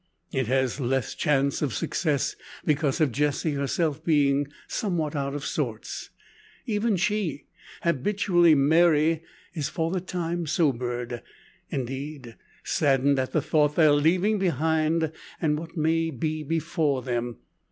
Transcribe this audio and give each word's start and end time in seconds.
It 0.31 0.47
has 0.47 0.79
less 0.79 1.13
chance 1.13 1.61
of 1.61 1.75
success, 1.75 2.35
because 2.65 2.99
of 2.99 3.11
Jessie 3.11 3.53
herself 3.53 4.03
being 4.03 4.47
somewhat 4.67 5.15
out 5.15 5.35
of 5.35 5.45
sorts. 5.45 6.09
Even 6.65 6.97
she, 6.97 7.45
habitually 7.83 8.55
merry, 8.55 9.21
is 9.53 9.69
for 9.69 9.91
the 9.91 10.01
time 10.01 10.47
sobered; 10.47 11.21
indeed 11.69 12.35
saddened 12.63 13.19
at 13.19 13.31
the 13.31 13.43
thought 13.43 13.65
of 13.73 13.75
that 13.75 13.81
they 13.83 13.87
are 13.89 13.93
leaving 13.93 14.39
behind, 14.39 15.11
and 15.39 15.59
what 15.59 15.77
may 15.77 16.09
be 16.09 16.41
before 16.41 17.03
them. 17.03 17.37